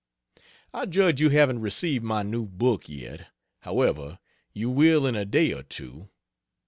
I 0.73 0.87
judge 0.87 1.21
you 1.21 1.29
haven't 1.29 1.61
received 1.61 2.03
my 2.03 2.23
new 2.23 2.47
book 2.47 2.89
yet 2.89 3.27
however, 3.59 4.17
you 4.51 4.67
will 4.71 5.05
in 5.05 5.13
a 5.15 5.25
day 5.25 5.53
or 5.53 5.61
two. 5.61 6.09